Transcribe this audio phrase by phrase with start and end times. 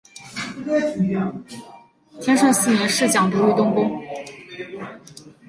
[2.19, 4.01] 天顺四年侍讲读于东宫。